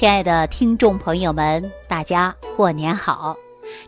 [0.00, 3.36] 亲爱的听众朋友们，大家过年好！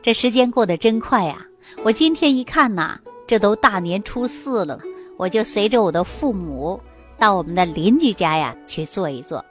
[0.02, 1.38] 这时间过得真快呀！
[1.84, 4.78] 我今天一看呐，这都大年初四了，
[5.16, 6.78] 我就随着我的父母
[7.16, 9.42] 到我们的邻居家呀去坐一坐。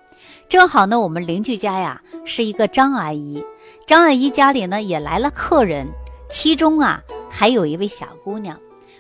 [0.47, 3.43] 正好呢，我们邻居家呀是一个张阿姨，
[3.87, 5.87] 张阿姨家里呢也来了客人，
[6.29, 8.55] 其中啊还有一位小姑娘。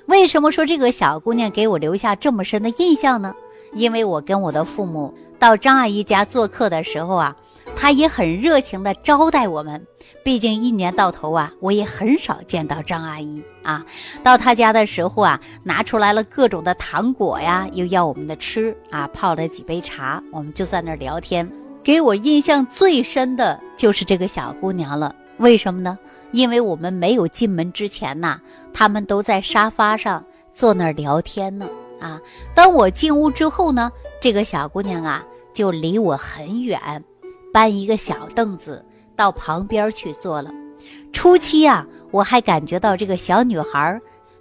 [0.07, 3.35] 为什么说这个小姑娘给我留下这么深的印象呢？
[3.73, 7.37] 因为我跟我的父母到张阿姨家做客的时候啊。
[7.81, 9.87] 他也很热情地招待我们，
[10.23, 13.83] 毕竟一年到头啊，我也很少见到张阿姨啊。
[14.21, 21.51] 到他家的时候啊，拿出来了各种的糖果呀，又要我们的吃啊，泡了几杯茶，我们就在那儿聊天。
[21.81, 25.97] 给我印象最深的就是这个小姑娘了，为什么呢？
[26.29, 28.39] 因为我们没有进门之前呐，
[28.71, 31.67] 他们都在沙发上坐那儿聊天呢
[31.99, 32.21] 啊。
[32.53, 37.03] 当我进屋之后呢，这个小姑娘啊，就离我很远。
[37.51, 38.83] 搬一个小凳子
[39.15, 40.51] 到旁边去坐了。
[41.11, 43.99] 初期啊，我还感觉到这个小女孩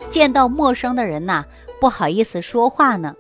[0.09, 1.45] 见到陌生的人呐，
[1.81, 3.15] 不好意思说话呢。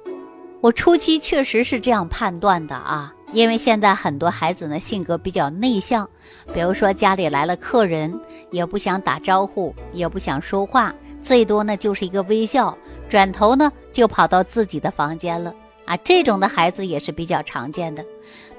[0.60, 6.08] 我初期确实是这样判断的啊，因为现在很多孩子呢性格比较内向，
[6.52, 12.76] 比如说家里来了客人，也不想打招呼，也不想说话，最多呢就是一个微笑，
[13.08, 15.52] 转头呢就跑到自己的房间了
[15.86, 15.96] 啊。
[15.98, 18.04] 这种的孩子也是比较常见的。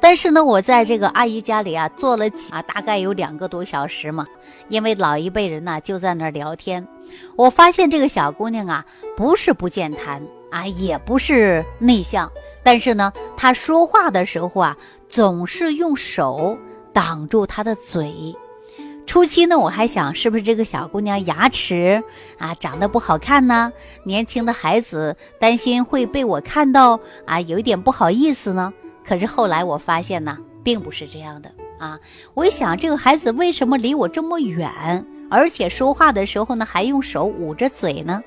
[0.01, 4.25] 但是呢，我在这个阿姨家里啊，坐了几啊，大概有两个多小时嘛。
[4.67, 6.87] 因为老一辈人呢就在那儿聊天，
[7.35, 8.85] 我发现这个小姑娘啊，
[9.15, 12.31] 不是不健谈啊，也不是内向，
[12.63, 14.75] 但是呢，她说话的时候啊，
[15.07, 16.57] 总是用手
[16.91, 18.35] 挡住她的嘴。
[19.05, 22.01] 初期呢，我还想是不是这个小姑娘牙齿
[22.37, 23.71] 啊长得不好看呢？
[24.03, 28.73] 年轻的孩子担心会被我看到啊，有一点不好意思呢。
[29.03, 31.99] 可是后来我发现呢，并不是这样的啊！
[32.33, 34.71] 我一想，这个孩子为什么离我这么远，
[35.29, 38.23] 而且说话的时候呢，还用手捂着嘴呢？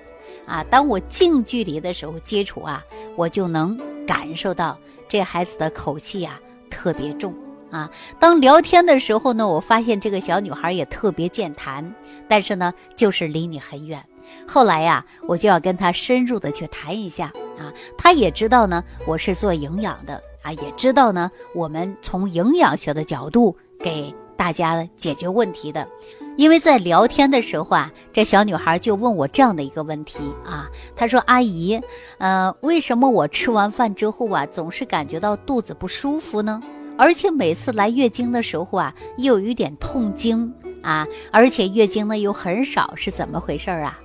[0.46, 2.82] 啊，当我近距离的时候接触啊，
[3.16, 7.34] 我就能感受到这孩子的口气呀特别重
[7.70, 7.90] 啊。
[8.18, 11.94] 当聊天的时候呢，我发现这个小女孩也特别健谈，
[12.28, 14.04] 但是呢，就是离你很远。
[14.46, 17.26] 后来呀，我就要跟她深入的去谈一下
[17.58, 20.20] 啊，她也知道呢，我是做营养的。
[20.42, 25.88] 啊，也知道呢，我们从营养学的角度给大家解决问题的，
[26.36, 31.80] 因为在聊天的时候啊，这小女孩就问我这样的一个问题啊，她说：“阿姨，
[32.18, 36.60] 呃，为什么我吃完饭之后啊，总是感觉到肚子不舒服呢？
[36.98, 40.52] 而且每次来月经的时候啊，又有一点痛经
[40.82, 43.98] 啊，而且月经呢又很少，是怎么回事啊？”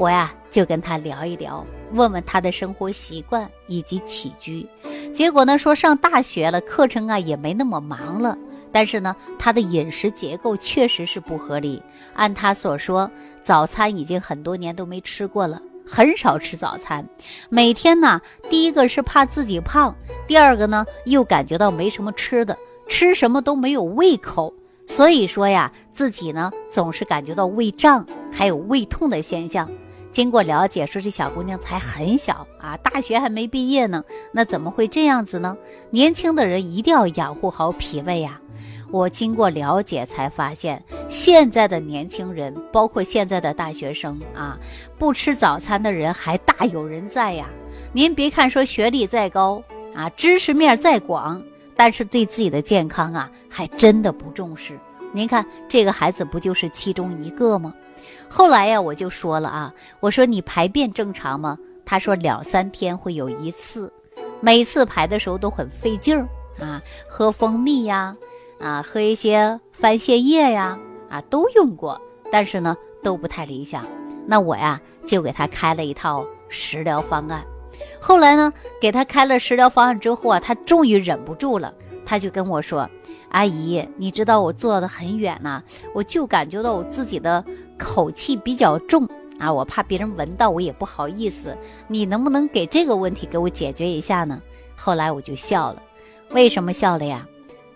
[0.00, 1.62] 我呀就跟他聊一聊，
[1.92, 4.66] 问问他的生活习惯以及起居。
[5.12, 8.34] 结果呢，说上大学了，课程啊也没那么忙了，
[8.72, 11.82] 但是呢，他的饮食结构确实是不合理。
[12.14, 13.10] 按他所说，
[13.42, 17.06] 早餐已经很多年都没吃过了，很少吃早餐。
[17.50, 19.94] 每天呢，第一个是怕自己胖，
[20.26, 22.56] 第二个呢又感觉到没什么吃的，
[22.88, 24.54] 吃什么都没有胃口。
[24.86, 29.68] 所以说呀，自己呢总是感觉到胃胀，还有胃痛的现象。
[30.12, 35.56] 经过了解，说这小姑娘才很小啊，大学还没毕业呢，那怎么会这样子呢？
[35.90, 38.40] 年轻的人一定要养护好脾胃呀。
[38.90, 44.58] 我经过了解才发现，现在的年轻人，包括现在的大学生啊，
[44.98, 47.48] 不吃早餐的人还大有人在呀。
[47.92, 49.62] 您别看说学历再高
[49.94, 51.40] 啊，知识面再广，
[51.76, 54.76] 但是对自己的健康啊，还真的不重视。
[55.12, 57.72] 您看这个孩子不就是其中一个吗？
[58.28, 61.58] 后来呀，我就说了啊，我说你排便正常吗？
[61.84, 63.92] 他说两三天会有一次，
[64.40, 66.28] 每次排的时候都很费劲儿
[66.64, 68.16] 啊，喝蜂蜜呀，
[68.60, 70.78] 啊，喝一些番泻叶呀，
[71.08, 72.00] 啊，都用过，
[72.30, 73.84] 但是呢都不太理想。
[74.26, 77.44] 那我呀就给他开了一套食疗方案。
[77.98, 81.74] 后来呢给他开了食疗方案之后啊，他终于忍不住了，
[82.06, 82.88] 他就跟我说
[83.30, 85.60] ：“阿姨，你知道我坐的很远呐，
[85.92, 87.44] 我就感觉到我自己的。”
[87.80, 91.56] 口气比较重啊，我怕别人闻到，我也不好意思。
[91.88, 94.40] 你能不能给这个问题给我解决一下呢？
[94.76, 95.82] 后来我就笑了，
[96.30, 97.26] 为什么笑了呀？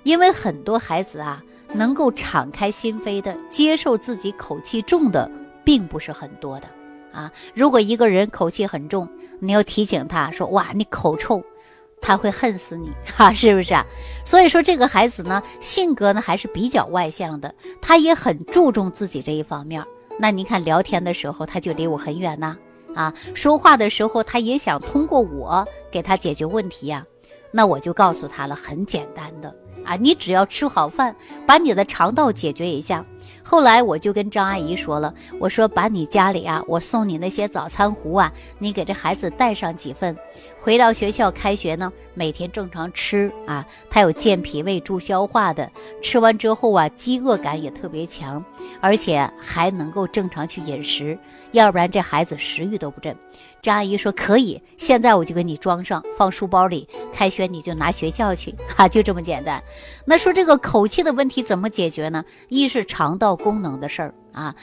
[0.02, 1.42] 因为很多孩子啊，
[1.72, 5.30] 能够敞开心扉的接受自己口气重的，
[5.64, 6.68] 并不是很多的
[7.10, 7.32] 啊。
[7.54, 9.08] 如果一个人口气很重，
[9.40, 11.42] 你要提醒他说：“哇，你口臭。”
[12.06, 13.82] 他会恨死你，哈， 是不是啊？
[14.26, 19.82] 所以说这个孩子呢，性格呢还是比较外向的，他也很注重自己这一方面。
[20.19, 22.56] 那你看聊天的时候，他就离我很远呐，
[22.94, 27.05] 啊，说话的时候他也想通过我给他解决问题呀。
[27.50, 31.14] 那我就告诉他了，很简单的，啊，你只要吃好饭，
[31.46, 33.05] 把你的肠道解决一下。
[33.44, 40.17] 后来我就跟张阿姨说了，我说把你家里啊，我送你那些早餐壶啊，你给这孩子带上几份，
[40.64, 45.70] 回到学校开学呢，每天正常吃啊，它有健脾胃、助消化的，
[46.00, 48.43] 吃完之后啊，饥饿感也特别强，
[48.81, 51.19] 而且还能够正常去饮食，
[51.52, 53.14] 要不然这孩子食欲都不振。
[53.61, 56.88] 张阿姨说可以，现在我就给你装上，放书包里。
[57.12, 59.62] 开学你就拿学校去， 哈，就这么简单。
[60.06, 62.25] 那说这个口气的问题怎么解决呢？
[62.49, 64.55] 一是肠道功能的事儿啊，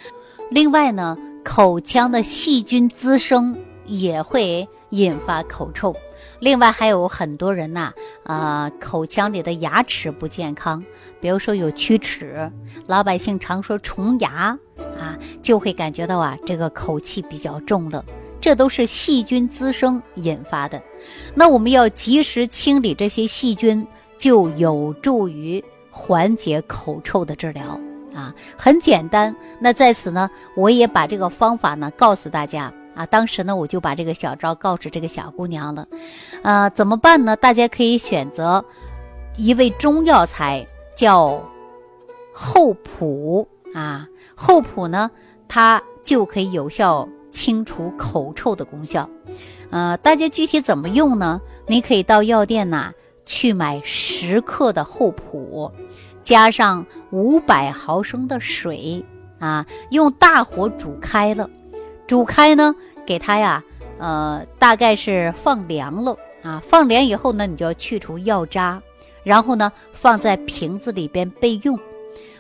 [0.50, 3.56] 另外呢，口腔的细菌滋生
[3.86, 5.94] 也会引发口臭。
[6.40, 7.92] 另外还有很多人呐，
[8.24, 10.84] 啊，口腔里的牙齿不健康，
[11.20, 12.52] 比如说有龋齿，
[12.88, 14.58] 老百姓常说虫牙
[15.00, 18.04] 啊，就会感觉到啊，这个口气比较重了。
[18.40, 20.82] 这都是细菌滋生引发的，
[21.36, 23.86] 那我们要及时清理这些细菌，
[24.18, 27.80] 就有助于缓解口臭的治疗
[28.16, 29.36] 啊，很简单。
[29.60, 32.74] 那在此呢，我也把这个方法呢告诉大家
[33.06, 35.88] 当时呢，我就把这个小招告诉这个小姑娘了，
[36.44, 37.36] 呃，怎么办呢？
[37.36, 38.64] 大家可以选择
[39.38, 40.66] 一味中药材，
[40.96, 41.42] 叫
[42.34, 45.10] 厚朴啊，厚朴呢，
[45.48, 47.08] 它就可以有效。
[47.34, 49.10] 清除口臭的功效，
[49.70, 51.40] 呃，大家具体怎么用呢？
[51.66, 52.92] 你可以到药店呐
[53.26, 55.72] 去买十克的厚朴，
[56.26, 59.02] 加上五百毫升的水
[59.40, 61.50] 啊，用大火煮开了，
[62.06, 62.76] 煮开呢，
[63.06, 63.64] 给它呀，
[64.00, 68.82] 呃，大概是放凉了啊，放凉以后呢，你就要去除药渣，
[69.24, 71.80] 然后呢，放在瓶子里边备用。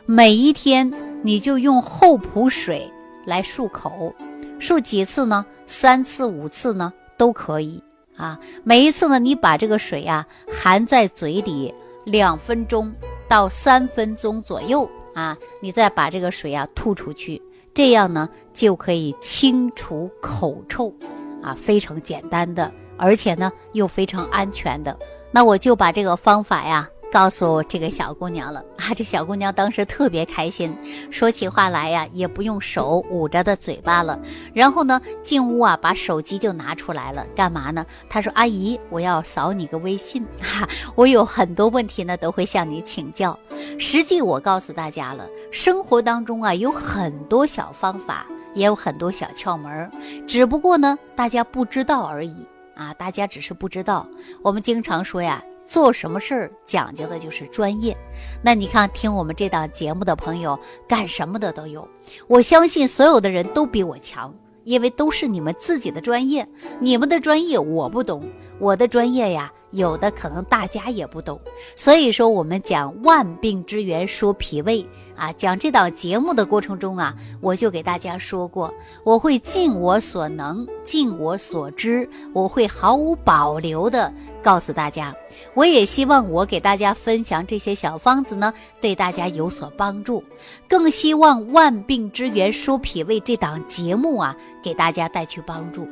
[0.05, 0.91] 每一天
[1.23, 2.91] 你就用厚朴水
[3.25, 4.13] 来漱口。
[4.59, 5.45] 漱几次呢？
[5.65, 7.81] 三次、五次呢都可以
[8.17, 8.39] 啊。
[8.63, 11.73] 每一次呢，你把这个水呀含在嘴里
[12.03, 12.93] 两分钟
[13.27, 17.41] 到三分钟左右啊，你再把这个水啊吐出去，
[17.73, 20.93] 这样呢就可以清除口臭
[21.41, 24.95] 啊，非常简单的，而且呢又非常安全的。
[25.31, 26.89] 那我就把这个方法呀。
[27.11, 28.93] 告诉这个小姑娘了啊！
[28.95, 30.73] 这小姑娘当时特别开心，
[31.11, 34.17] 说起话来呀也不用手捂着的嘴巴了。
[34.53, 37.85] 然后呢，进屋啊，把手机就拿出来了，干嘛呢？
[38.09, 43.37] 她说：“阿姨，我要扫你个微信 哈，我有很多问题呢，都会向你请教。
[43.77, 49.91] 实际我告诉大家了，生活当中啊有很多小方法，也有很多小窍门，
[50.25, 52.93] 只不过呢大家不知道而已啊！
[52.93, 54.07] 大家只是不知道。
[54.41, 57.95] 我们经常说呀。”做什么事儿讲究的就是专业，
[58.43, 61.87] 那你看听我们这档节目的朋友，干什么的都有。
[62.27, 64.35] 我相信所有的人都比我强，
[64.65, 66.45] 因为都是你们自己的专业。
[66.77, 68.21] 你们的专业我不懂，
[68.59, 71.39] 我的专业呀，有的可能大家也不懂。
[71.77, 74.85] 所以说，我们讲万病之源说脾胃
[75.15, 78.73] 啊，讲这档节目的过程中啊，我就给大家说过，
[79.05, 84.13] 我会尽我所能，尽我所知，我会毫无保留的。
[84.41, 85.15] 告诉大家，
[85.53, 90.23] 我也希望我给大家分享这些小方子呢，对大家有所帮助。
[90.67, 95.87] 更希望《万病之源说脾胃》这档节目啊，给大家带去帮助。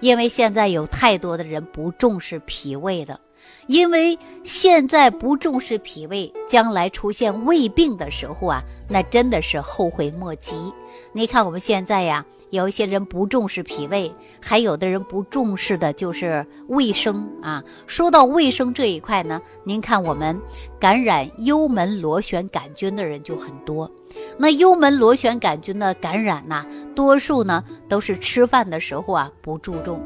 [0.00, 3.18] 因为现在有太多的人不重视脾胃的，
[3.66, 10.54] 因为现在不重视脾胃，将来出现胃病的时候啊，那真的是后悔莫及。
[11.12, 12.24] 你看我们现在呀。
[12.54, 17.62] 有一些人不重视脾胃，还有的人不重视的就是卫生啊。
[17.86, 20.40] 说到卫生这一块呢，您看我们
[20.78, 23.90] 感染幽门螺旋杆菌的人就很多。
[24.38, 30.00] 那幽门螺旋杆菌的感染呢，多数呢都是吃饭的时候啊不注重，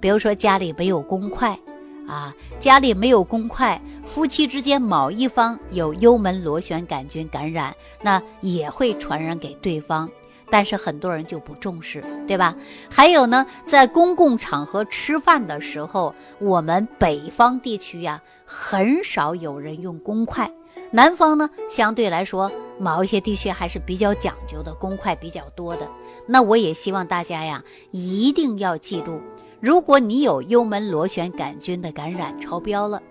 [0.00, 1.58] 比如说家里没有公筷
[2.06, 10.06] 啊，家里没有公筷，夫妻之间某一方有幽门螺旋杆菌感染，那也会传染给对方。
[10.54, 12.54] 但是很多人就不重视，对吧？
[12.88, 20.48] 还有呢，在公共场合吃饭的时候，我们北方地区呀，很少有人用公筷。
[20.92, 25.88] 南方呢，相对来说，某一些地区还是比较讲究的，公筷比较多的。
[26.24, 29.20] 那我也希望大家呀，一定要记住，
[29.58, 33.02] 如果你有幽门螺旋杆菌的感染超标了，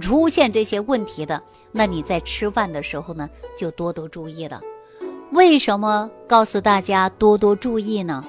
[0.00, 1.42] 出现这些问题的，
[1.72, 3.28] 那你在吃饭的时候呢，
[3.58, 4.60] 就多多注意了。
[5.32, 8.22] 为什么告诉大家多多注意呢？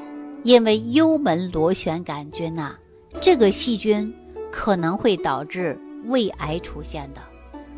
[0.43, 2.75] 因为幽门螺旋杆菌呐，
[3.19, 4.13] 这个细菌
[4.49, 7.21] 可能会导致胃癌出现的。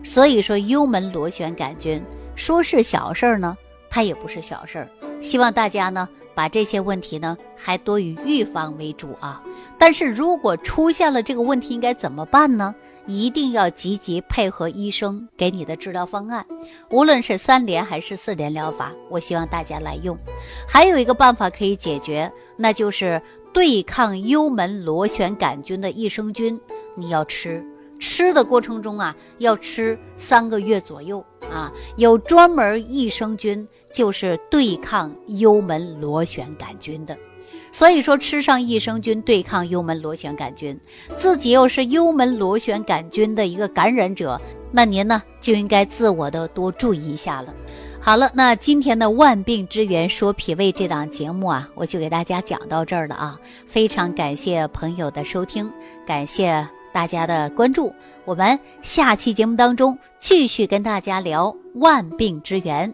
[0.03, 1.99] 所以说，幽门螺旋杆菌
[2.35, 3.57] 说是小事儿呢，
[3.89, 4.87] 它也不是小事儿。
[5.21, 9.41] 希望大家呢把这些问题呢还多以预防为主啊。
[9.77, 12.73] 但是如果出现了这个问题，应该怎么办呢？
[13.07, 16.43] 一定要积极配合医生给你的治疗方案，
[16.89, 20.17] 无论是三联还是四联疗法，我希望大家来用。
[20.67, 23.21] 还有一个办法可以解决，那就是
[23.53, 26.59] 对抗幽门螺旋杆菌的益生菌，
[26.95, 27.63] 你要吃。
[27.99, 31.71] 吃的过程中啊，要吃三个月左右啊。
[31.97, 37.17] 有专门益生菌，就是对抗幽门螺旋杆菌的。
[37.71, 40.79] 所以说，吃上益生菌对抗幽门螺旋杆菌，
[41.17, 44.39] 自己又是幽门螺旋杆菌的一个感染者，
[44.71, 47.53] 那您呢就应该自我的多注意一下了。
[47.99, 53.37] 好了，那今天的万病之源说脾胃这档节目啊，我就给大家讲到这儿了啊。
[53.67, 55.69] 非常感谢朋友的收听，
[56.05, 62.93] 感谢大家的关注，我们下期节目当中继续跟大家聊万病之源